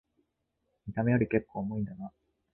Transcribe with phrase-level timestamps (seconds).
[0.87, 2.11] 見た目よりけっこう重いんだな